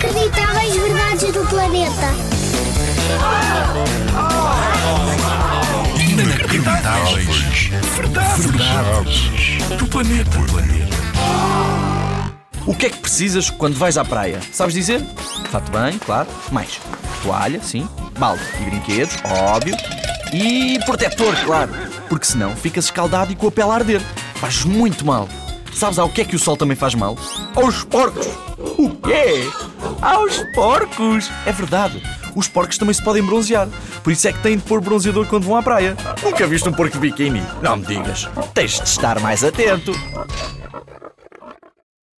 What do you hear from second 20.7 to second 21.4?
protetor,